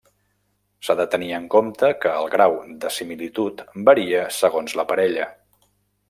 [0.85, 3.61] S’ha de tenir en compte que el grau de similitud
[3.91, 5.29] varia segons la parella.